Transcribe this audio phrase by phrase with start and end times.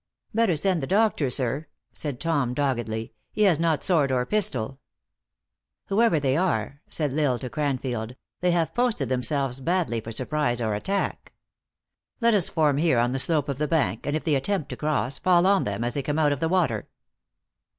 [0.33, 4.79] "Better send the Doctor, sir," said Tom, doggedly." He has not sword or pistol."
[5.89, 8.49] 304 THE ACTRESS IN HIGH LIFE." Whoever they are," said L Isle to Cranfield," they
[8.49, 11.33] have posted themselves badly for surprise or attack.
[12.19, 14.75] Let us form here on the slope of the hank, and if they attempt to
[14.75, 16.87] cross, fall on them as they come out of the water."